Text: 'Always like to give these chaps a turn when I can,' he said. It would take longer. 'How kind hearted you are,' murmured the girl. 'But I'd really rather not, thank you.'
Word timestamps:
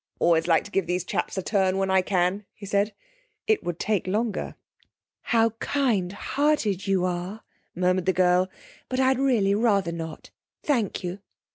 'Always 0.17 0.47
like 0.47 0.63
to 0.63 0.71
give 0.71 0.87
these 0.87 1.03
chaps 1.03 1.37
a 1.37 1.43
turn 1.43 1.77
when 1.77 1.91
I 1.91 2.01
can,' 2.01 2.43
he 2.55 2.65
said. 2.65 2.95
It 3.45 3.63
would 3.63 3.77
take 3.77 4.07
longer. 4.07 4.55
'How 5.21 5.51
kind 5.59 6.11
hearted 6.11 6.87
you 6.87 7.05
are,' 7.05 7.43
murmured 7.75 8.07
the 8.07 8.11
girl. 8.13 8.49
'But 8.89 8.99
I'd 8.99 9.19
really 9.19 9.53
rather 9.53 9.91
not, 9.91 10.31
thank 10.63 11.03
you.' 11.03 11.19